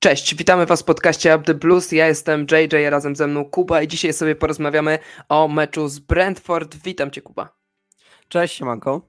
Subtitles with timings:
[0.00, 1.92] Cześć, witamy Was w podcaście Up The Blues.
[1.92, 6.76] Ja jestem JJ, razem ze mną Kuba i dzisiaj sobie porozmawiamy o meczu z Brentford.
[6.84, 7.48] Witam Cię, Kuba.
[8.28, 9.02] Cześć, siemanko.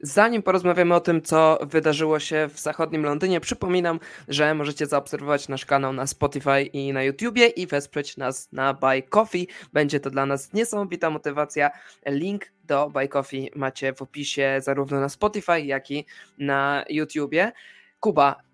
[0.00, 5.66] Zanim porozmawiamy o tym, co wydarzyło się w zachodnim Londynie, przypominam, że możecie zaobserwować nasz
[5.66, 9.48] kanał na Spotify i na YouTubie i wesprzeć nas na Buy Coffee.
[9.72, 11.70] Będzie to dla nas niesamowita motywacja.
[12.06, 16.06] Link do Buy Coffee macie w opisie zarówno na Spotify, jak i
[16.38, 17.52] na YouTubie.
[18.00, 18.45] Kuba,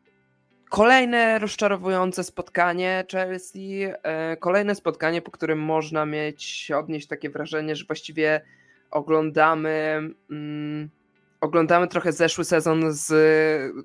[0.73, 7.85] Kolejne rozczarowujące spotkanie Chelsea, e, kolejne spotkanie, po którym można mieć, odnieść takie wrażenie, że
[7.85, 8.41] właściwie
[8.91, 10.01] oglądamy,
[10.31, 10.91] mm,
[11.41, 13.07] oglądamy trochę zeszły sezon z,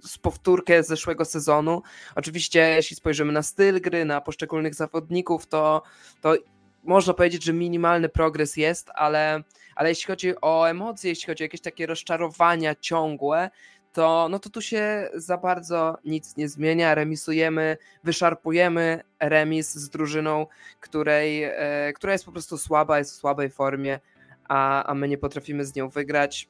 [0.06, 1.82] z powtórkę zeszłego sezonu.
[2.16, 5.82] Oczywiście, jeśli spojrzymy na styl gry, na poszczególnych zawodników, to,
[6.22, 6.36] to
[6.84, 9.44] można powiedzieć, że minimalny progres jest, ale,
[9.76, 13.50] ale jeśli chodzi o emocje, jeśli chodzi o jakieś takie rozczarowania ciągłe,
[13.94, 16.96] to, no to tu się za bardzo nic nie zmienia.
[16.96, 20.48] Remisujemy, wyszarpujemy remis z drużyną,
[20.80, 24.00] której, e, która jest po prostu słaba, jest w słabej formie,
[24.48, 26.50] a, a my nie potrafimy z nią wygrać.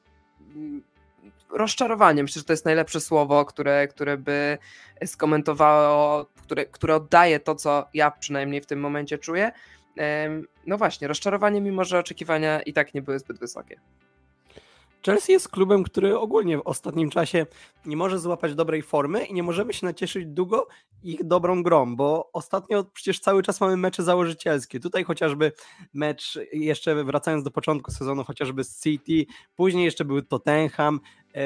[0.56, 0.84] Mm,
[1.50, 4.58] rozczarowanie, myślę, że to jest najlepsze słowo, które, które by
[5.06, 9.52] skomentowało, które, które oddaje to, co ja przynajmniej w tym momencie czuję.
[10.66, 13.80] No właśnie, rozczarowanie, mimo że oczekiwania i tak nie były zbyt wysokie.
[15.06, 17.46] Chelsea jest klubem, który ogólnie w ostatnim czasie
[17.86, 20.68] nie może złapać dobrej formy i nie możemy się nacieszyć długo
[21.04, 24.80] ich dobrą grą, bo ostatnio przecież cały czas mamy mecze założycielskie.
[24.80, 25.52] Tutaj chociażby
[25.94, 29.26] mecz, jeszcze wracając do początku sezonu, chociażby z City,
[29.56, 31.00] później jeszcze był Tottenham,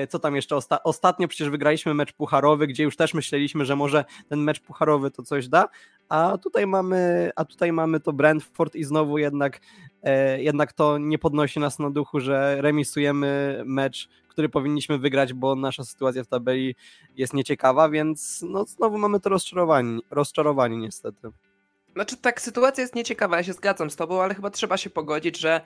[0.09, 4.05] co tam jeszcze osta ostatnio przecież wygraliśmy mecz pucharowy, gdzie już też myśleliśmy, że może
[4.29, 5.69] ten mecz pucharowy to coś da,
[6.09, 9.59] a tutaj mamy, a tutaj mamy to Brentford i znowu jednak
[10.03, 15.55] E, jednak to nie podnosi nas na duchu, że remisujemy mecz, który powinniśmy wygrać, bo
[15.55, 16.75] nasza sytuacja w tabeli
[17.15, 21.29] jest nieciekawa, więc no znowu mamy to rozczarowanie, rozczarowanie niestety.
[21.93, 25.39] Znaczy tak, sytuacja jest nieciekawa, ja się zgadzam z tobą, ale chyba trzeba się pogodzić,
[25.39, 25.61] że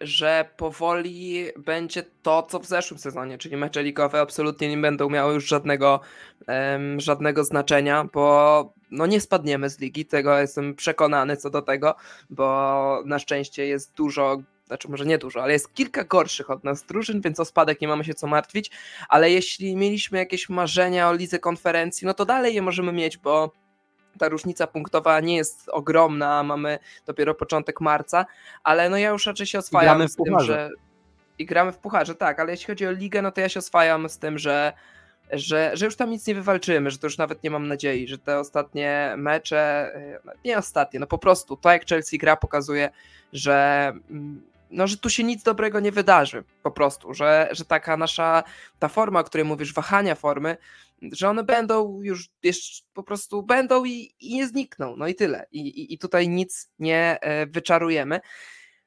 [0.00, 5.34] że powoli będzie to, co w zeszłym sezonie, czyli mecze ligowe absolutnie nie będą miały
[5.34, 6.00] już żadnego,
[6.48, 11.94] um, żadnego znaczenia, bo no nie spadniemy z ligi, tego jestem przekonany co do tego,
[12.30, 14.36] bo na szczęście jest dużo
[14.66, 17.88] znaczy może nie dużo, ale jest kilka gorszych od nas drużyn, więc o spadek nie
[17.88, 18.70] mamy się co martwić,
[19.08, 23.52] ale jeśli mieliśmy jakieś marzenia o lidze konferencji, no to dalej je możemy mieć, bo
[24.18, 28.26] ta różnica punktowa nie jest ogromna, mamy dopiero początek marca,
[28.64, 30.70] ale no ja już raczej się oswajam z tym, że
[31.38, 34.08] i gramy w pucharze, tak, ale jeśli chodzi o ligę, no to ja się oswajam
[34.08, 34.72] z tym, że
[35.32, 38.18] że, że już tam nic nie wywalczymy, że to już nawet nie mam nadziei, że
[38.18, 39.58] te ostatnie mecze,
[39.94, 42.90] e, nie ostatnie, no po prostu to jak Chelsea gra pokazuje,
[43.32, 47.96] że mm, no, że tu się nic dobrego nie wydarzy, po prostu, że, że taka
[47.96, 48.42] nasza,
[48.78, 50.56] ta forma, o której mówisz, wahania formy,
[51.12, 55.46] że one będą już, jeszcze po prostu będą i, i nie znikną, no i tyle.
[55.52, 58.20] I, i, I tutaj nic nie e, wyczarujemy.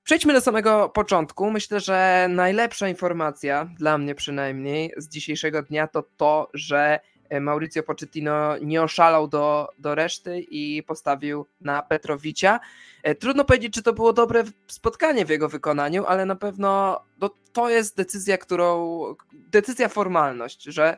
[0.03, 1.51] Przejdźmy do samego początku.
[1.51, 6.99] Myślę, że najlepsza informacja, dla mnie przynajmniej, z dzisiejszego dnia to to, że
[7.29, 12.59] e, Mauricio Pochettino nie oszalał do, do reszty i postawił na Petrowicia.
[13.03, 17.29] E, trudno powiedzieć, czy to było dobre spotkanie w jego wykonaniu, ale na pewno no,
[17.53, 19.03] to jest decyzja, którą.
[19.33, 20.97] decyzja formalność, że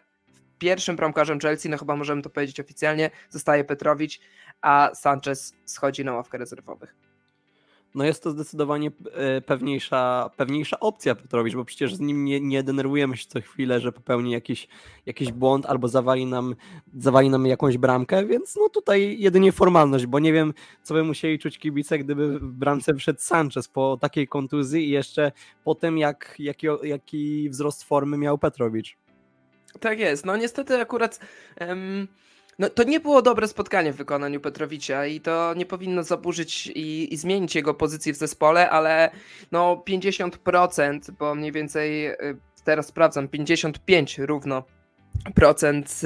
[0.62, 4.20] pierwszym bramkarzem Chelsea, no chyba możemy to powiedzieć oficjalnie, zostaje Petrowicz,
[4.62, 6.96] a Sanchez schodzi na ławkę rezerwowych.
[7.96, 12.64] No jest to zdecydowanie e, pewniejsza, pewniejsza opcja Petrowicz, bo przecież z nim nie, nie
[12.64, 14.68] denerwujemy się co chwilę, że popełni jakiś,
[15.06, 16.56] jakiś błąd albo zawali nam,
[16.98, 21.40] zawali nam jakąś bramkę, więc no tutaj jedynie formalność, bo nie wiem, co by musieli
[21.40, 25.32] czuć kibice, gdyby w bramce wszedł Sanchez po takiej kontuzji i jeszcze
[25.64, 29.01] po tym, jak, jaki, jaki wzrost formy miał Petrowicz.
[29.80, 30.26] Tak jest.
[30.26, 31.20] No niestety akurat.
[31.60, 32.08] Um,
[32.60, 37.14] no, to nie było dobre spotkanie w wykonaniu Petrowicza i to nie powinno zaburzyć i,
[37.14, 39.12] i zmienić jego pozycji w zespole, ale
[39.52, 42.16] no 50%, bo mniej więcej y,
[42.64, 44.64] teraz sprawdzam, 55 równo
[45.36, 46.02] procent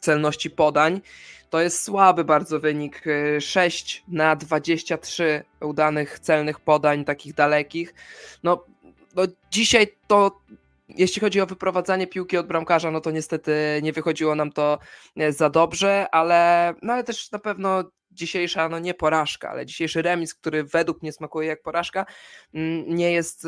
[0.00, 1.00] celności podań.
[1.50, 3.04] To jest słaby bardzo wynik.
[3.40, 7.94] 6 y, na 23 udanych celnych podań, takich dalekich.
[8.42, 8.64] No,
[9.14, 10.40] no dzisiaj to
[10.88, 14.78] jeśli chodzi o wyprowadzanie piłki od bramkarza, no to niestety nie wychodziło nam to
[15.16, 20.02] e, za dobrze, ale, no ale też na pewno dzisiejsza, no nie porażka, ale dzisiejszy
[20.02, 22.06] remis, który według mnie smakuje jak porażka,
[22.54, 23.46] mm, nie jest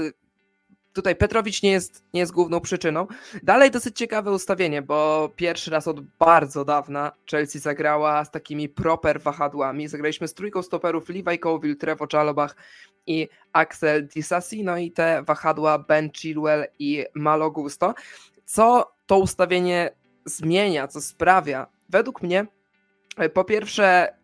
[0.98, 3.06] tutaj Petrowicz nie jest, nie jest główną przyczyną.
[3.42, 9.20] Dalej dosyć ciekawe ustawienie, bo pierwszy raz od bardzo dawna Chelsea zagrała z takimi proper
[9.20, 9.88] wahadłami.
[9.88, 12.56] Zagraliśmy z trójką stoperów Levi Colville, Trevo Chalobach
[13.08, 17.94] i Axel Disasi, no i te wahadła Ben Chilwell i Malo Gusto.
[18.44, 19.90] Co to ustawienie
[20.24, 22.46] zmienia, co sprawia, według mnie,
[23.34, 24.14] Po pierwsze,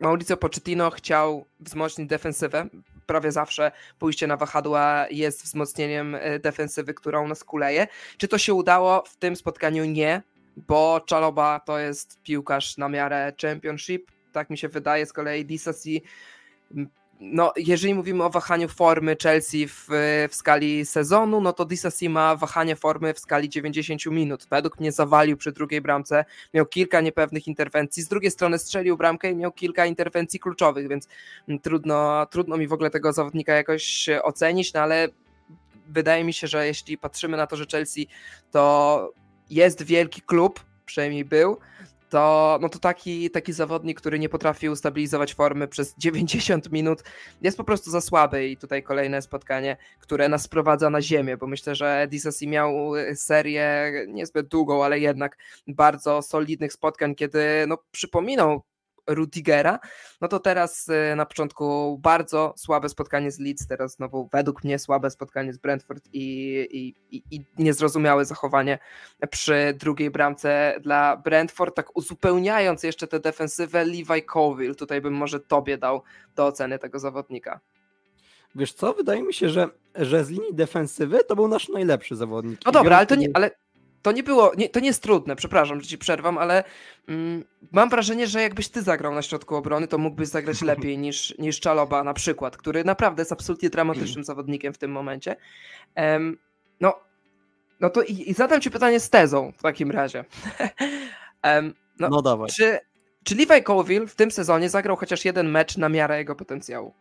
[0.00, 2.68] Mauricio Pochettino chciał wzmocnić defensywę.
[3.06, 7.86] Prawie zawsze pójście na wahadła jest wzmocnieniem e, defensywy, którą nas kuleje.
[8.18, 9.02] Czy to się udało?
[9.06, 10.22] W tym spotkaniu nie,
[10.56, 16.02] bo Czaloba to jest piłkarz na miarę championship, tak mi się wydaje, z kolei Disasi
[17.20, 19.86] no, jeżeli mówimy o wahaniu formy Chelsea w,
[20.30, 24.46] w skali sezonu, no to Disasi ma wahanie formy w skali 90 minut.
[24.50, 26.24] Według mnie zawalił przy drugiej bramce,
[26.54, 31.08] miał kilka niepewnych interwencji, z drugiej strony strzelił bramkę i miał kilka interwencji kluczowych, więc
[31.62, 35.08] trudno, trudno mi w ogóle tego zawodnika jakoś ocenić, no ale
[35.88, 38.08] wydaje mi się, że jeśli patrzymy na to, że Chelsea
[38.50, 39.12] to
[39.50, 41.56] jest wielki klub, przynajmniej był,
[42.10, 47.02] to, no to taki, taki zawodnik, który nie potrafi ustabilizować formy przez 90 minut,
[47.42, 48.48] jest po prostu za słaby.
[48.48, 53.92] I tutaj kolejne spotkanie, które nas sprowadza na ziemię, bo myślę, że Disasi miał serię
[54.08, 55.36] niezbyt długą, ale jednak
[55.66, 58.62] bardzo solidnych spotkań, kiedy no, przypominał
[59.06, 59.78] Rudigera,
[60.20, 64.78] no to teraz y, na początku bardzo słabe spotkanie z Leeds, teraz znowu według mnie
[64.78, 68.78] słabe spotkanie z Brentford i, i, i, i niezrozumiałe zachowanie
[69.30, 75.40] przy drugiej bramce dla Brentford, tak uzupełniając jeszcze tę defensywę Levi Colville, tutaj bym może
[75.40, 76.02] tobie dał
[76.36, 77.60] do oceny tego zawodnika.
[78.54, 82.60] Wiesz co, wydaje mi się, że, że z linii defensywy to był nasz najlepszy zawodnik.
[82.66, 83.50] No dobra, ale to nie, ale
[84.02, 86.64] to nie było, nie, to nie jest trudne, przepraszam, że ci przerwam, ale
[87.08, 91.38] mm, mam wrażenie, że jakbyś ty zagrał na środku obrony, to mógłbyś zagrać lepiej niż,
[91.38, 95.36] niż Czaloba na przykład, który naprawdę jest absolutnie dramatycznym zawodnikiem w tym momencie.
[95.96, 96.38] Um,
[96.80, 96.94] no,
[97.80, 100.24] no to i, i, zadam ci pytanie z tezą w takim razie.
[101.44, 102.50] um, no, no dawaj.
[102.50, 102.78] Czy,
[103.24, 106.94] czy Levi Colville w tym sezonie zagrał chociaż jeden mecz na miarę jego potencjału?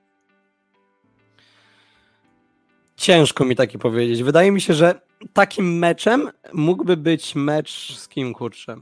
[2.99, 4.23] Ciężko mi taki powiedzieć.
[4.23, 5.01] Wydaje mi się, że
[5.33, 8.75] takim meczem mógłby być mecz z kim kurczę.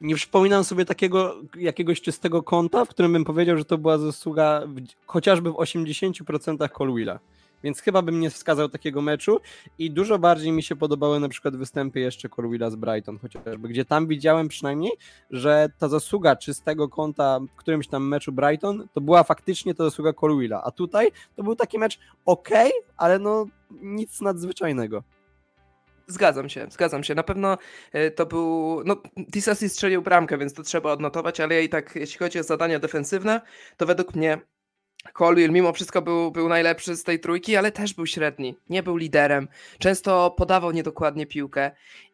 [0.00, 4.62] Nie przypominam sobie takiego jakiegoś czystego konta, w którym bym powiedział, że to była zasługa
[4.66, 7.18] w, chociażby w 80% Colwilla
[7.64, 9.40] więc chyba bym nie wskazał takiego meczu
[9.78, 13.84] i dużo bardziej mi się podobały na przykład występy jeszcze Corwilla z Brighton chociażby, gdzie
[13.84, 14.92] tam widziałem przynajmniej,
[15.30, 20.12] że ta zasługa czystego konta w którymś tam meczu Brighton to była faktycznie ta zasługa
[20.12, 22.48] Corwilla, a tutaj to był taki mecz ok,
[22.96, 25.02] ale no nic nadzwyczajnego.
[26.06, 27.14] Zgadzam się, zgadzam się.
[27.14, 27.58] Na pewno
[27.92, 28.82] e, to był.
[28.84, 32.42] No, Disasi strzelił bramkę, więc to trzeba odnotować, ale ja i tak, jeśli chodzi o
[32.42, 33.40] zadania defensywne,
[33.76, 34.38] to według mnie
[35.12, 38.56] Colwill mimo wszystko był, był najlepszy z tej trójki, ale też był średni.
[38.68, 39.48] Nie był liderem.
[39.78, 41.70] Często podawał niedokładnie piłkę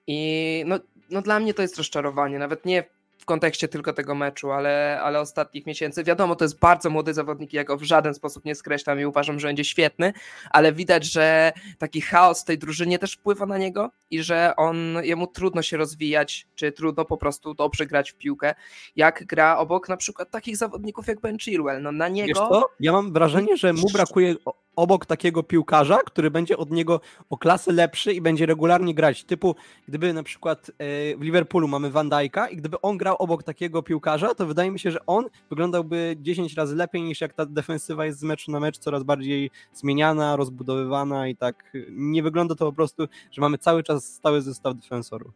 [0.06, 0.79] i no,
[1.11, 2.38] no dla mnie to jest rozczarowanie.
[2.38, 2.85] Nawet nie
[3.28, 6.04] kontekście tylko tego meczu, ale, ale ostatnich miesięcy.
[6.04, 9.40] Wiadomo, to jest bardzo młody zawodnik, ja go w żaden sposób nie skreślam i uważam,
[9.40, 10.12] że będzie świetny,
[10.50, 14.76] ale widać, że taki chaos w tej drużynie też wpływa na niego i że on,
[15.02, 18.54] jemu trudno się rozwijać, czy trudno po prostu dobrze grać w piłkę,
[18.96, 21.82] jak gra obok na przykład takich zawodników jak Ben Chilwell.
[21.82, 22.69] No na niego...
[22.81, 24.34] Ja mam wrażenie, że mu brakuje
[24.78, 29.25] obok takiego piłkarza, który będzie od niego o klasę lepszy i będzie regularnie grać.
[29.25, 29.54] Typu,
[29.88, 30.75] gdyby na przykład e,
[31.16, 34.78] w Liverpoolu mamy Van Dijk'a i gdyby on grał obok takiego piłkarza, to wydaje mi
[34.78, 38.60] się, że on wyglądałby 10 razy lepiej niż jak ta defensywa jest z meczu na
[38.60, 43.82] mecz coraz bardziej zmieniana, rozbudowywana i tak nie wygląda to po prostu, że mamy cały
[43.82, 45.32] czas stały zestaw defensorów.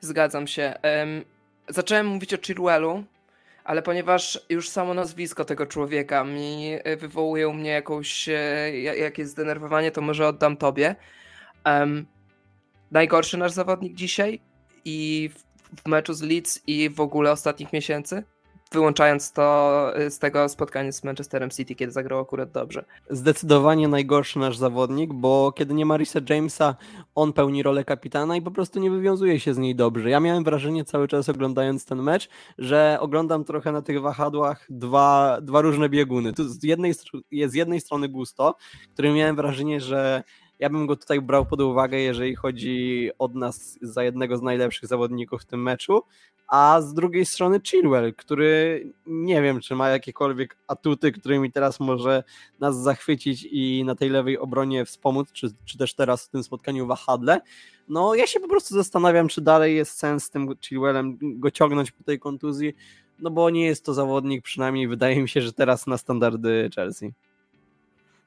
[0.00, 0.74] Zgadzam się.
[0.82, 1.24] Um,
[1.68, 3.04] zacząłem mówić o Chilwellu,
[3.64, 9.26] ale ponieważ już samo nazwisko tego człowieka mi e, wywołuje u mnie jakąś, e, jakieś
[9.26, 10.96] zdenerwowanie, to może oddam tobie.
[11.66, 12.06] Um,
[12.90, 14.40] najgorszy nasz zawodnik dzisiaj
[14.84, 15.42] i w,
[15.82, 18.24] w meczu z Leeds i w ogóle ostatnich miesięcy?
[18.72, 22.84] Wyłączając to y, z tego spotkania z Manchesterem City, kiedy zagrał akurat dobrze.
[23.10, 26.74] Zdecydowanie najgorszy nasz zawodnik, bo kiedy nie ma Risa Jamesa,
[27.14, 30.10] on pełni rolę kapitana i po prostu nie wywiązuje się z niej dobrze.
[30.10, 35.38] Ja miałem wrażenie cały czas oglądając ten mecz, że oglądam trochę na tych wahadłach dwa,
[35.42, 36.32] dwa różne bieguny.
[36.32, 36.94] Tu z jednej,
[37.46, 38.54] z jednej strony Gusto,
[38.92, 40.22] który miałem wrażenie, że
[40.60, 44.88] ja bym go tutaj brał pod uwagę, jeżeli chodzi od nas za jednego z najlepszych
[44.88, 46.02] zawodników w tym meczu,
[46.48, 52.24] a z drugiej strony Chilwell, który nie wiem, czy ma jakiekolwiek atuty, którymi teraz może
[52.60, 56.86] nas zachwycić i na tej lewej obronie wspomóc, czy, czy też teraz w tym spotkaniu
[56.86, 57.40] wahadle.
[57.88, 61.90] No ja się po prostu zastanawiam, czy dalej jest sens z tym Chilwellem go ciągnąć
[61.90, 62.74] po tej kontuzji,
[63.18, 67.12] no bo nie jest to zawodnik, przynajmniej wydaje mi się, że teraz na standardy Chelsea.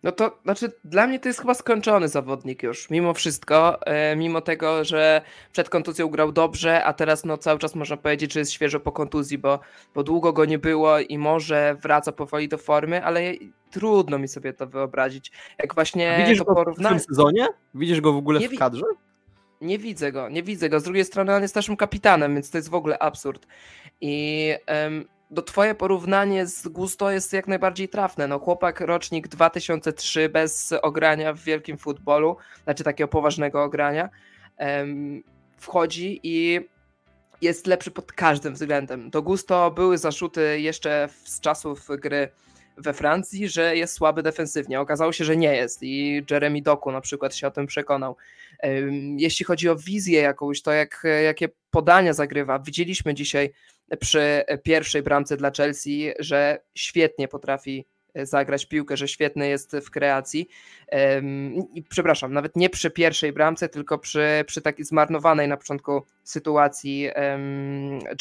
[0.04, 3.86] No to znaczy, dla mnie to jest chyba skończony zawodnik już, mimo wszystko.
[3.86, 8.34] E, mimo tego, że przed kontuzją grał dobrze, a teraz no cały czas można powiedzieć,
[8.34, 9.60] że jest świeżo po kontuzji, bo,
[9.96, 13.22] bo długo go nie było i może wraca powoli do formy, ale
[13.72, 15.32] trudno mi sobie to wyobrazić.
[15.60, 17.48] Jak właśnie Widzisz to go w tym sezonie?
[17.76, 18.86] Widzisz go w ogóle nie w kadrze?
[19.64, 20.80] nie widzę go, nie widzę go.
[20.80, 23.48] Z drugiej strony on jest naszym kapitanem, więc to jest w ogóle absurd.
[24.02, 28.28] I um, do twoje porównanie z Gusto jest jak najbardziej trafne.
[28.28, 34.10] No chłopak rocznik 2003 bez ogrania w wielkim futbolu, znaczy takiego poważnego ogrania,
[35.58, 36.62] wchodzi i
[37.42, 39.10] jest lepszy pod każdym względem.
[39.10, 42.30] Do Gusto były zarzuty jeszcze z czasów gry
[42.78, 44.82] we Francji, że jest słaby defensywnie.
[44.82, 48.18] Okazało się, że nie jest i Jeremy Doku na przykład się o tym przekonał.
[49.18, 53.54] Jeśli chodzi o wizję jakąś, to jak, jakie podania zagrywa, widzieliśmy dzisiaj
[54.00, 57.86] przy pierwszej bramce dla Chelsea, że świetnie potrafi
[58.16, 60.48] zagrać piłkę, że świetny jest w kreacji.
[61.90, 67.10] Przepraszam, nawet nie przy pierwszej bramce, tylko przy, przy takiej zmarnowanej na początku sytuacji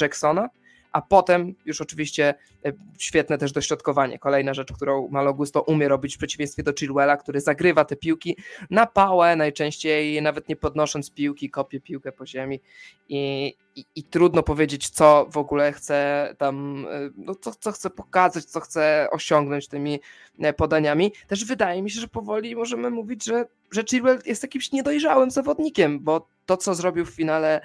[0.01, 0.49] Jacksona
[0.93, 4.19] a potem już oczywiście e, świetne też dośrodkowanie.
[4.19, 8.37] Kolejna rzecz, którą Malo Gusto umie robić w przeciwieństwie do Chilwella, który zagrywa te piłki
[8.71, 12.61] na pałę, najczęściej nawet nie podnosząc piłki, kopie piłkę po ziemi
[13.09, 17.91] i, i, i trudno powiedzieć, co w ogóle chce tam, e, no co, co chce
[17.91, 20.01] pokazać, co chce osiągnąć tymi
[20.39, 21.13] e, podaniami.
[21.27, 26.01] Też wydaje mi się, że powoli możemy mówić, że, że Chilwell jest jakimś niedojrzałym zawodnikiem,
[26.01, 27.61] bo to, co zrobił w finale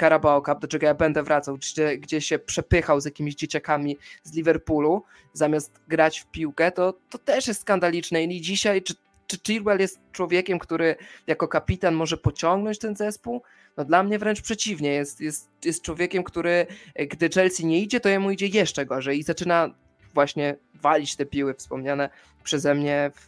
[0.00, 4.34] Carabao Cup, do czego ja będę wracał, gdzie, gdzie się przepychał z jakimiś dzieciakami z
[4.34, 5.02] Liverpoolu,
[5.32, 8.94] zamiast grać w piłkę, to, to też jest skandaliczne i dzisiaj, czy,
[9.26, 13.42] czy Chilwell jest człowiekiem, który jako kapitan może pociągnąć ten zespół?
[13.76, 16.66] No dla mnie wręcz przeciwnie, jest, jest, jest człowiekiem, który
[17.10, 19.70] gdy Chelsea nie idzie, to jemu idzie jeszcze gorzej i zaczyna
[20.14, 22.10] właśnie walić te piły wspomniane
[22.42, 23.26] przeze mnie w,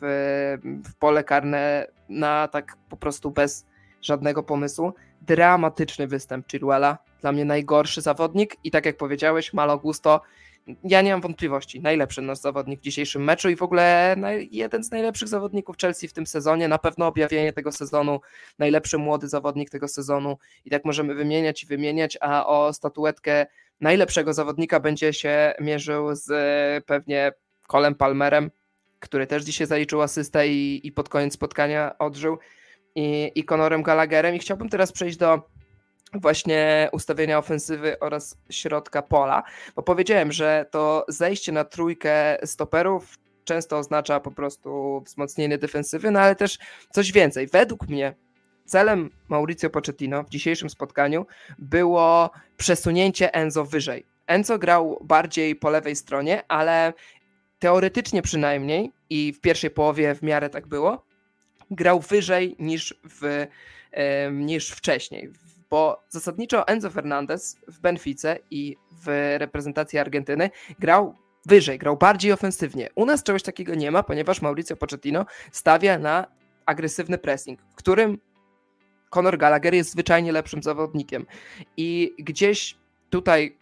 [0.84, 3.66] w pole karne na tak po prostu bez
[4.02, 4.92] żadnego pomysłu.
[5.22, 10.20] Dramatyczny występ Chilwella, dla mnie najgorszy zawodnik i tak jak powiedziałeś, Malo Gusto,
[10.84, 14.16] ja nie mam wątpliwości, najlepszy nasz zawodnik w dzisiejszym meczu i w ogóle
[14.50, 18.20] jeden z najlepszych zawodników Chelsea w tym sezonie, na pewno objawienie tego sezonu,
[18.58, 20.38] najlepszy młody zawodnik tego sezonu.
[20.64, 23.46] I tak możemy wymieniać i wymieniać, a o statuetkę
[23.80, 26.26] najlepszego zawodnika będzie się mierzył z
[26.84, 27.32] pewnie
[27.68, 28.50] Colem Palmerem,
[29.00, 32.38] który też dzisiaj zaliczył asystę i, i pod koniec spotkania odżył
[32.94, 34.34] i, i Conorem Gallagherem.
[34.34, 35.53] I chciałbym teraz przejść do
[36.14, 39.42] właśnie ustawienia ofensywy oraz środka pola,
[39.76, 46.20] bo powiedziałem, że to zejście na trójkę stoperów często oznacza po prostu wzmocnienie defensywy, no
[46.20, 46.58] ale też
[46.90, 47.46] coś więcej.
[47.46, 48.14] Według mnie
[48.64, 51.26] celem Mauricio Pochettino w dzisiejszym spotkaniu
[51.58, 54.06] było przesunięcie Enzo wyżej.
[54.26, 56.92] Enzo grał bardziej po lewej stronie, ale
[57.58, 61.04] teoretycznie przynajmniej i w pierwszej połowie w miarę tak było,
[61.70, 63.46] grał wyżej niż, w,
[64.32, 65.30] niż wcześniej,
[65.74, 71.14] bo zasadniczo Enzo Fernandez w Benfice i w reprezentacji Argentyny grał
[71.46, 72.88] wyżej, grał bardziej ofensywnie.
[72.94, 76.26] U nas czegoś takiego nie ma, ponieważ Mauricio Pochettino stawia na
[76.66, 78.18] agresywny pressing, w którym
[79.10, 81.26] Conor Gallagher jest zwyczajnie lepszym zawodnikiem.
[81.76, 82.76] I gdzieś
[83.10, 83.58] tutaj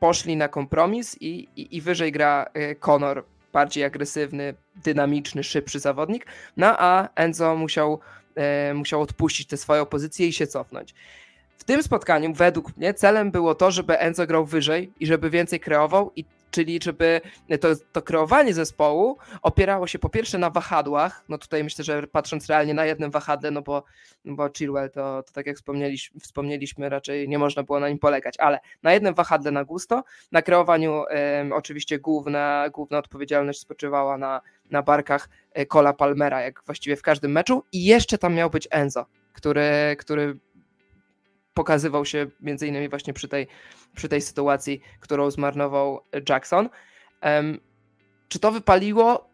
[0.00, 4.54] poszli na kompromis i, i, i wyżej gra e, Conor bardziej agresywny,
[4.84, 8.00] dynamiczny, szybszy zawodnik, no a Enzo musiał,
[8.34, 10.94] e, musiał odpuścić tę swoją pozycję i się cofnąć.
[11.58, 15.60] W tym spotkaniu, według mnie, celem było to, żeby Enzo grał wyżej i żeby więcej
[15.60, 17.20] kreował i czyli żeby
[17.60, 22.46] to, to kreowanie zespołu opierało się po pierwsze na wahadłach, no tutaj myślę, że patrząc
[22.46, 23.84] realnie na jednym wahadle, no bo,
[24.24, 27.98] no bo Chilwell to, to tak jak wspomnieliśmy, wspomnieliśmy, raczej nie można było na nim
[27.98, 31.04] polegać, ale na jednym wahadle na gusto, na kreowaniu
[31.52, 35.28] oczywiście główna, główna odpowiedzialność spoczywała na, na barkach
[35.68, 37.64] Cola e, Palmera, jak właściwie w każdym meczu.
[37.72, 40.36] I jeszcze tam miał być Enzo, który, który
[41.54, 43.46] pokazywał się między innymi właśnie przy tej,
[43.96, 46.68] przy tej sytuacji, którą zmarnował Jackson.
[48.28, 49.28] Czy to wypaliło?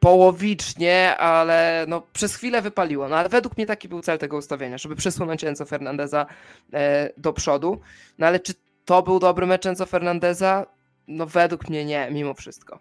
[0.00, 3.08] Połowicznie, ale no, przez chwilę wypaliło.
[3.08, 6.26] No ale według mnie taki był cel tego ustawienia, żeby przesunąć Enzo Fernandeza
[6.72, 7.80] e, do przodu.
[8.18, 8.54] No ale czy
[8.84, 10.66] to był dobry mecz Enzo Fernandeza?
[11.08, 12.78] No według mnie nie, mimo wszystko.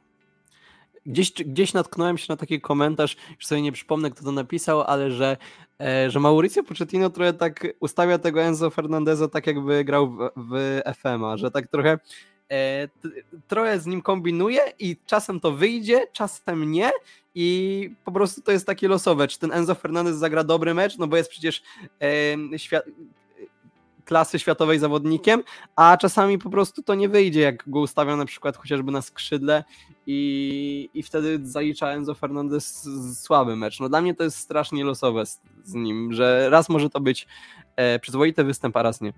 [1.05, 5.11] Gdzieś, gdzieś natknąłem się na taki komentarz, już sobie nie przypomnę, kto to napisał, ale
[5.11, 5.37] że,
[6.07, 11.37] że Mauricio Pochettino trochę tak ustawia tego Enzo Fernandeza tak jakby grał w, w FM-a,
[11.37, 11.99] że tak trochę
[12.51, 12.87] e,
[13.47, 16.91] trochę z nim kombinuje i czasem to wyjdzie, czasem nie.
[17.35, 21.07] I po prostu to jest takie losowe, czy ten Enzo Fernandez zagra dobry mecz, no
[21.07, 21.63] bo jest przecież
[22.53, 22.85] e, świat,
[24.05, 25.43] klasy światowej zawodnikiem,
[25.75, 29.63] a czasami po prostu to nie wyjdzie, jak go ustawią na przykład chociażby na skrzydle
[30.07, 32.89] i, i wtedy zalicza Enzo Fernandez
[33.21, 33.79] słaby mecz.
[33.79, 37.27] No dla mnie to jest strasznie losowe z, z nim, że raz może to być
[37.75, 39.13] e, przyzwoity występ, a raz nie.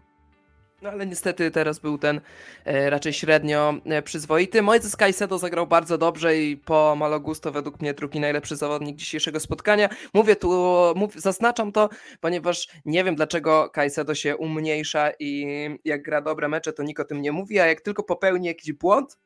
[0.82, 2.22] No ale niestety teraz był ten
[2.66, 4.62] e, raczej średnio e, przyzwoity.
[4.62, 9.90] Moises Caicedo zagrał bardzo dobrze i po Malagusto według mnie drugi najlepszy zawodnik dzisiejszego spotkania.
[10.14, 10.50] Mówię tu,
[10.96, 11.90] mów, zaznaczam to,
[12.22, 15.48] ponieważ nie wiem dlaczego Caicedo się umniejsza i
[15.86, 18.74] jak gra dobre mecze to nikt o tym nie mówi, a jak tylko popełni jakiś
[18.74, 19.18] błąd,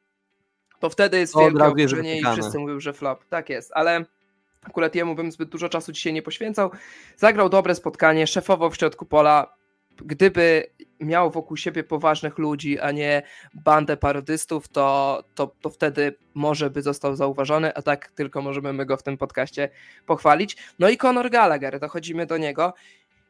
[0.79, 3.25] to wtedy jest wielkie oburzenie i wszyscy mówią, że flop.
[3.25, 4.05] Tak jest, ale
[4.61, 6.71] akurat jemu bym zbyt dużo czasu dzisiaj nie poświęcał.
[7.17, 9.55] Zagrał dobre spotkanie, szefował w środku pola.
[10.05, 10.65] Gdyby
[11.01, 13.21] miał wokół siebie poważnych ludzi, a nie
[13.53, 18.85] bandę parodystów, to, to, to wtedy może by został zauważony, a tak tylko możemy my
[18.85, 19.69] go w tym podcaście
[20.05, 20.57] pochwalić.
[20.79, 22.73] No i Conor Gallagher, dochodzimy do niego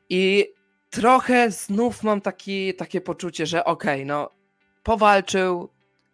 [0.09, 0.53] i
[0.89, 4.29] trochę znów mam taki, takie poczucie, że okej, no
[4.83, 5.69] powalczył,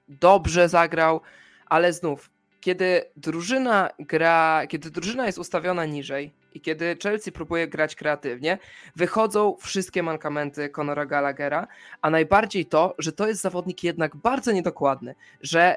[0.07, 1.21] dobrze zagrał,
[1.65, 2.29] ale znów,
[2.61, 8.57] kiedy drużyna gra, kiedy drużyna jest ustawiona niżej i kiedy Chelsea próbuje grać kreatywnie,
[8.95, 11.67] wychodzą wszystkie mankamenty Conora Gallaghera,
[12.01, 15.75] a najbardziej to, że to jest zawodnik jednak bardzo niedokładny, że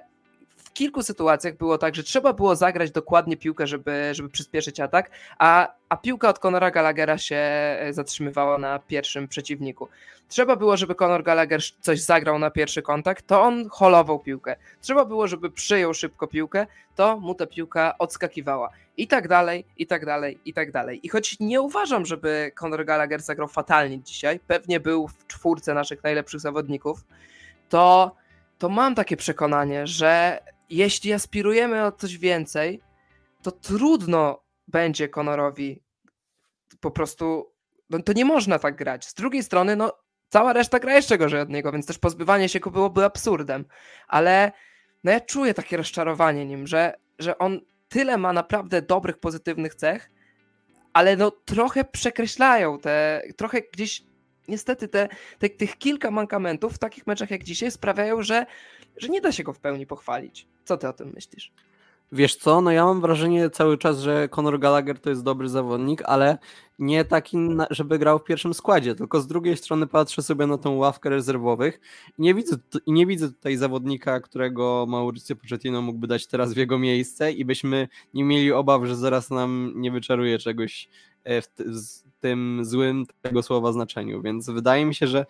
[0.71, 5.11] w kilku sytuacjach było tak, że trzeba było zagrać dokładnie piłkę, żeby, żeby przyspieszyć atak,
[5.39, 9.89] a, a piłka od Conora Gallaghera się e, zatrzymywała na pierwszym przeciwniku.
[10.29, 14.57] Trzeba było, żeby Conor Gallagher coś zagrał na pierwszy kontakt, to on holował piłkę.
[14.81, 18.71] Trzeba było, żeby przyjął szybko piłkę, to mu ta piłka odskakiwała.
[18.97, 21.07] I tak dalej, i tak dalej, i tak dalej.
[21.07, 26.05] I choć nie uważam, żeby Conor Gallagher zagrał fatalnie dzisiaj, pewnie był w czwórce naszych
[26.05, 27.05] najlepszych zawodników,
[27.69, 28.15] to,
[28.59, 32.81] to mam takie przekonanie, że jeśli aspirujemy o coś więcej,
[33.43, 35.83] to trudno będzie Conorowi
[36.81, 37.53] po prostu.
[37.91, 39.05] No to nie można tak grać.
[39.05, 39.93] Z drugiej strony, no
[40.29, 43.65] cała reszta gra jeszcze gorzej od niego, więc też pozbywanie się go byłoby absurdem.
[44.09, 44.53] Ale
[45.05, 50.11] no ja czuję takie rozczarowanie nim, że, że on tyle ma naprawdę dobrych, pozytywnych cech,
[50.93, 54.03] ale no trochę przekreślają te, trochę gdzieś
[54.49, 55.09] niestety te,
[55.39, 58.47] te, tych kilka mankamentów w takich meczach jak dzisiaj sprawiają, że,
[58.97, 60.47] że nie da się go w pełni pochwalić.
[60.71, 61.53] Co ty o tym myślisz?
[62.13, 66.03] Wiesz co, no ja mam wrażenie cały czas, że Conor Gallagher to jest dobry zawodnik,
[66.05, 66.39] ale
[66.79, 67.39] nie taki,
[67.71, 71.81] żeby grał w pierwszym składzie, tylko z drugiej strony patrzę sobie na tą ławkę rezerwowych
[72.19, 72.57] i nie widzę,
[72.87, 77.45] i nie widzę tutaj zawodnika, którego Mauricio Pochettino mógłby dać teraz w jego miejsce i
[77.45, 80.89] byśmy nie mieli obaw, że zaraz nam nie wyczaruje czegoś
[81.25, 81.49] e, w
[82.21, 85.27] tym złym tego słowa znaczeniu, więc wydaje mi się, że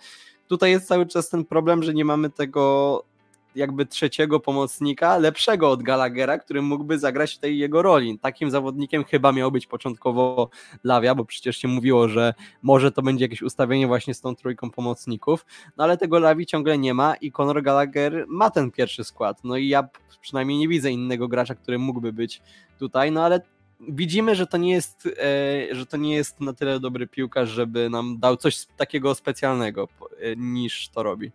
[0.49, 3.05] tutaj jest cały czas ten problem, że nie mamy tego
[3.55, 8.19] jakby trzeciego pomocnika, lepszego od Gallaghera, który mógłby zagrać w tej jego roli.
[8.19, 10.51] Takim zawodnikiem chyba miał być początkowo
[10.85, 14.71] Lawia, bo przecież się mówiło, że może to będzie jakieś ustawienie właśnie z tą trójką
[14.71, 19.45] pomocników, no ale tego Lawi ciągle nie ma i Conor Gallagher ma ten pierwszy skład.
[19.45, 19.89] No i ja
[20.21, 22.43] przynajmniej nie widzę innego gracza, który mógłby być
[22.79, 23.41] tutaj, no ale
[23.89, 27.91] widzimy, że to nie jest, e, że to nie jest na tyle dobry piłkarz, żeby
[27.91, 29.89] nam dał coś takiego specjalnego
[30.21, 31.33] e, niż to robi.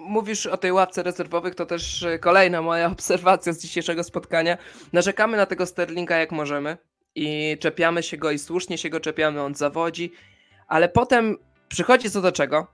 [0.00, 4.58] Mówisz o tej ławce rezerwowych, to też e, kolejna moja obserwacja z dzisiejszego spotkania.
[4.92, 6.76] Narzekamy na tego Sterlinga jak możemy
[7.14, 10.12] i czepiamy się go i słusznie się go czepiamy, on zawodzi,
[10.68, 11.36] ale potem
[11.68, 12.66] przychodzi co do czego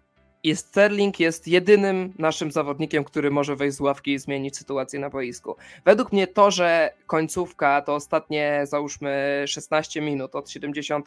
[0.42, 5.10] i Sterling jest jedynym naszym zawodnikiem, który może wejść z ławki i zmienić sytuację na
[5.10, 5.56] boisku.
[5.84, 11.06] Według mnie to, że końcówka to ostatnie załóżmy 16 minut od 70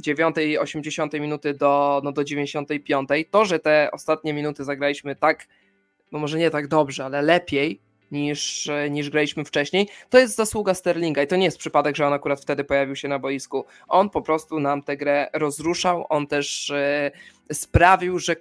[0.00, 3.08] 9, 80 minuty do, no do 95.
[3.30, 5.46] To, że te ostatnie minuty zagraliśmy tak,
[6.12, 10.74] no może nie tak dobrze, ale lepiej niż, e, niż graliśmy wcześniej, to jest zasługa
[10.74, 13.64] Sterlinga i to nie jest przypadek, że on akurat wtedy pojawił się na boisku.
[13.88, 17.10] On po prostu nam tę grę rozruszał, on też e,
[17.52, 18.36] sprawił, że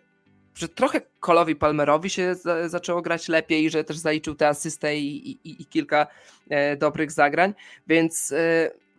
[0.56, 5.32] że trochę Kolowi Palmerowi się za, zaczęło grać lepiej, że też zaliczył tę asystę i,
[5.32, 6.08] i, i kilka
[6.50, 7.54] e, dobrych zagrań,
[7.88, 8.34] więc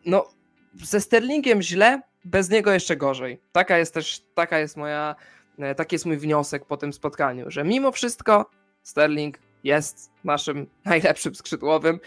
[0.04, 0.28] no
[0.74, 3.40] ze Sterlingiem źle, bez niego jeszcze gorzej.
[3.52, 5.14] Taka jest też, taka jest moja,
[5.58, 8.50] e, taki jest mój wniosek po tym spotkaniu, że mimo wszystko
[8.82, 12.00] Sterling jest naszym najlepszym skrzydłowym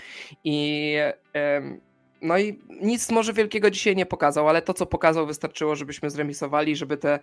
[0.43, 0.95] i
[2.23, 6.75] no i nic może wielkiego dzisiaj nie pokazał, ale to co pokazał wystarczyło, żebyśmy zremisowali,
[6.75, 7.19] żeby tę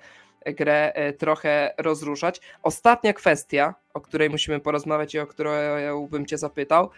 [0.47, 2.41] grę e, trochę rozruszać.
[2.63, 5.51] Ostatnia kwestia, o której musimy porozmawiać i o którą
[6.11, 6.91] bym cię zapytał.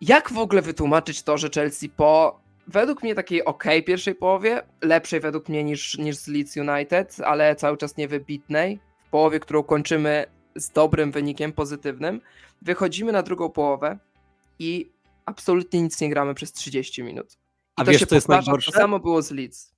[0.00, 5.20] Jak w ogóle wytłumaczyć to, że Chelsea po według mnie takiej ok pierwszej połowie, lepszej
[5.20, 10.26] według mnie niż, niż z Leeds United, ale cały czas niewybitnej, w połowie, którą kończymy
[10.56, 12.20] z dobrym wynikiem, pozytywnym,
[12.62, 13.98] wychodzimy na drugą połowę
[14.58, 14.90] i
[15.26, 17.32] absolutnie nic nie gramy przez 30 minut.
[17.32, 17.36] I
[17.76, 18.72] A to wiesz, się co jest najgorsze?
[18.72, 19.77] To samo było z Leeds.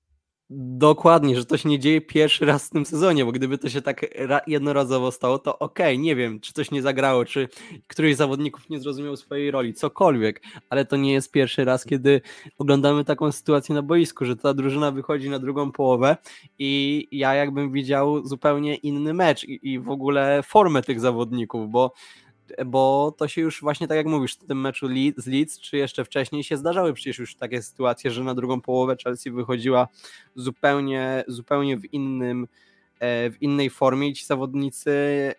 [0.52, 3.82] Dokładnie, że to się nie dzieje pierwszy raz w tym sezonie, bo gdyby to się
[3.82, 4.06] tak
[4.46, 7.48] jednorazowo stało, to okej, okay, nie wiem, czy coś nie zagrało, czy
[7.86, 12.20] któryś z zawodników nie zrozumiał swojej roli, cokolwiek, ale to nie jest pierwszy raz, kiedy
[12.58, 16.16] oglądamy taką sytuację na boisku, że ta drużyna wychodzi na drugą połowę
[16.58, 21.92] i ja jakbym widział zupełnie inny mecz i, i w ogóle formę tych zawodników, bo
[22.66, 26.04] bo to się już właśnie tak jak mówisz, w tym meczu z Leeds, czy jeszcze
[26.04, 29.88] wcześniej się zdarzały przecież już takie sytuacje, że na drugą połowę Chelsea wychodziła
[30.34, 32.48] zupełnie, zupełnie w innym
[33.00, 34.90] e, w innej formie i ci zawodnicy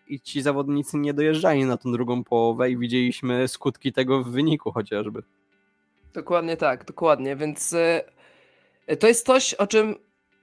[0.08, 4.72] i ci zawodnicy nie dojeżdżali na tą drugą połowę i widzieliśmy skutki tego w wyniku
[4.72, 5.24] chociażby.
[6.14, 9.96] Dokładnie tak, dokładnie, więc e, to jest coś, o czym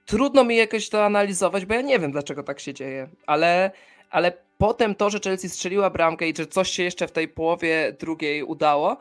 [0.05, 3.71] trudno mi jakoś to analizować, bo ja nie wiem dlaczego tak się dzieje, ale
[4.09, 7.95] ale potem to, że Chelsea strzeliła bramkę i że coś się jeszcze w tej połowie
[7.99, 8.97] drugiej udało,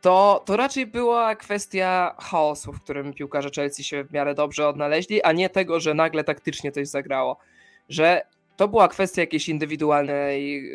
[0.00, 5.22] to, to raczej była kwestia chaosu, w którym piłkarze Chelsea się w miarę dobrze odnaleźli,
[5.22, 7.36] a nie tego, że nagle taktycznie coś zagrało.
[7.88, 8.22] Że
[8.56, 10.70] to była kwestia jakiejś indywidualnej,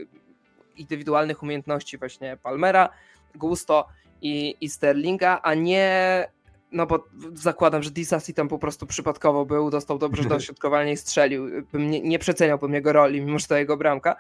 [0.77, 2.89] indywidualnych umiejętności właśnie Palmera,
[3.35, 3.87] Gusto
[4.21, 6.27] i, i Sterlinga, a nie
[6.71, 10.97] no bo zakładam, że Disasi tam po prostu przypadkowo był, dostał dobrze do środkowania i
[10.97, 11.65] strzelił.
[11.73, 14.15] Nie, nie przeceniałbym jego roli, mimo że to jego bramka.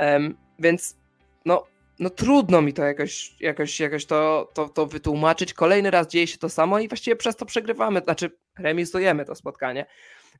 [0.00, 0.96] Um, więc
[1.44, 1.64] no,
[1.98, 5.54] no trudno mi to jakoś, jakoś, jakoś to, to, to wytłumaczyć.
[5.54, 9.86] Kolejny raz dzieje się to samo i właściwie przez to przegrywamy, znaczy remisujemy to spotkanie,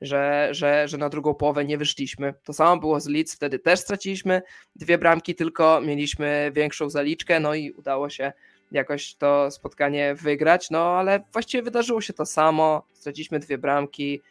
[0.01, 2.35] że, że, że na drugą połowę nie wyszliśmy.
[2.45, 4.43] To samo było z Leeds, wtedy też straciliśmy
[4.77, 8.33] dwie bramki, tylko mieliśmy większą zaliczkę, no i udało się
[8.73, 14.23] jakoś to spotkanie wygrać, no ale właściwie wydarzyło się to samo, straciliśmy dwie bramki,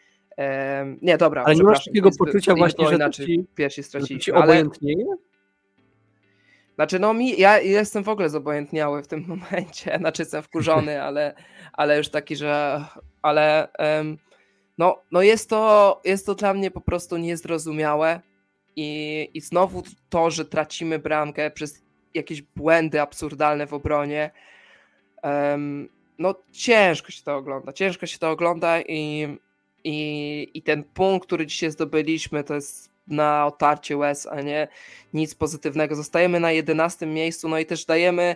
[1.02, 1.44] nie, dobra.
[1.44, 4.20] Ale nie masz takiego poczucia właśnie, że inaczej ci, pierwsi straciliśmy.
[4.20, 4.32] Ci?
[4.32, 4.64] Ale...
[6.76, 11.36] Znaczy, no mi, ja jestem w ogóle zobojętniały w tym momencie, znaczy jestem wkurzony, ale,
[11.74, 12.84] ale już taki, że,
[13.22, 14.18] ale um,
[14.78, 18.22] no, no jest, to, jest to dla mnie po prostu niezrozumiałe
[18.76, 21.83] i, i znowu to, że tracimy bramkę przez
[22.14, 24.32] jakieś błędy absurdalne w obronie.
[25.24, 29.28] Um, no ciężko się to ogląda, ciężko się to ogląda i,
[29.84, 34.68] i, i ten punkt, który dzisiaj zdobyliśmy, to jest na otarcie łez, a nie
[35.14, 35.96] nic pozytywnego.
[35.96, 38.36] Zostajemy na 11 miejscu, no i też dajemy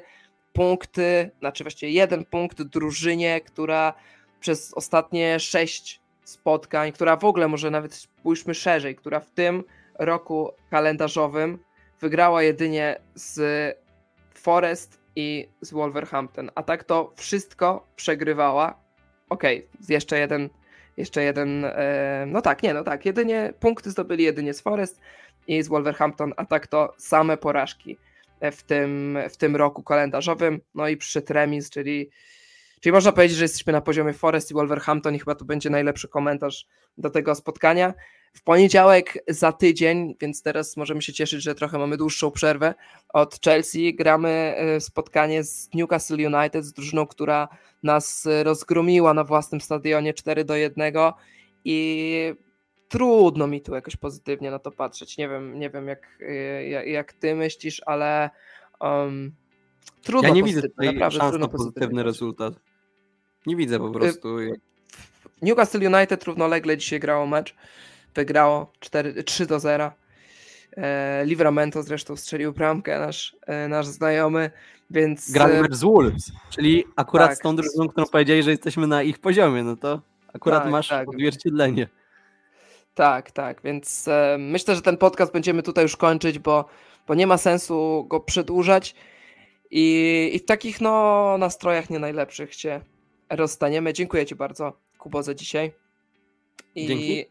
[0.54, 3.94] punkty, znaczy właściwie jeden punkt drużynie, która
[4.40, 9.64] przez ostatnie sześć spotkań, która w ogóle może nawet spójrzmy szerzej, która w tym
[10.00, 11.60] roku kalendarzowym
[12.00, 13.40] wygrała jedynie z
[14.34, 18.80] Forest i z Wolverhampton, a tak to wszystko przegrywała.
[19.30, 20.50] Okej, okay, jeszcze jeden,
[20.98, 25.00] jeszcze jeden, e, no tak, nie, no tak, jedynie punkty zdobyli jedynie z Forest
[25.48, 27.98] i z Wolverhampton, a tak to same porażki
[28.52, 32.10] w tym, w tym roku kalendarzowym, no i przyszedł remis, czyli,
[32.82, 36.08] czyli można powiedzieć, że jesteśmy na poziomie Forest i Wolverhampton i chyba to będzie najlepszy
[36.08, 37.94] komentarz do tego spotkania.
[38.34, 42.76] W poniedziałek za tydzień, więc teraz możemy się cieszyć, że trochę mamy dłuższą przerwę
[43.10, 43.96] od Chelsea.
[43.96, 47.48] Gramy e, spotkanie z Newcastle United, z drużyną, która
[47.84, 50.94] nas rozgromiła na własnym stadionie 4 do 1
[51.66, 52.34] i
[52.90, 55.18] trudno mi tu jakoś pozytywnie na to patrzeć.
[55.18, 58.30] Nie wiem, nie wiem jak, e, jak ty myślisz, ale
[58.82, 59.36] um,
[60.02, 62.54] trudno Ja nie widzę tutaj naprawdę szans na pozytywny rezultat.
[63.48, 64.38] Nie widzę po prostu.
[65.42, 67.56] Newcastle United równolegle dzisiaj grało mecz
[68.18, 69.92] wygrało 4, 3 do 0.
[70.78, 74.52] E, Livramento zresztą strzelił bramkę, nasz, e, nasz znajomy,
[74.90, 75.32] więc...
[75.32, 78.88] Gramy e, mecz z Wolves, czyli akurat tak, z tą drużyną, którą powiedzieli, że jesteśmy
[78.88, 80.02] na ich poziomie, no to
[80.34, 81.10] akurat tak, masz tak.
[81.10, 81.88] odzwierciedlenie.
[82.94, 86.66] Tak, tak, więc e, myślę, że ten podcast będziemy tutaj już kończyć, bo,
[87.08, 88.96] bo nie ma sensu go przedłużać
[89.72, 92.82] i, i w takich no nastrojach nie najlepszych się
[93.30, 93.94] rozstaniemy.
[93.94, 95.72] Dziękuję Ci bardzo, Kubo, za dzisiaj.
[96.76, 97.26] I Dzięki.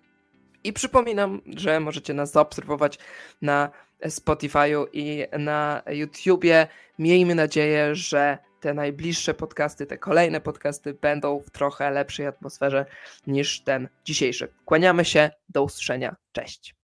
[0.65, 2.99] I przypominam, że możecie nas zaobserwować
[3.43, 3.71] na
[4.05, 6.67] Spotify'u i na YouTubie.
[6.99, 12.87] Miejmy nadzieję, że te najbliższe podcasty, te kolejne podcasty będą w trochę lepszej atmosferze
[13.27, 14.49] niż ten dzisiejszy.
[14.65, 16.75] Kłaniamy się, do usłyszenia, cześć.